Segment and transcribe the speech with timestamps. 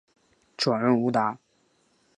[0.57, 1.37] 转任吴令。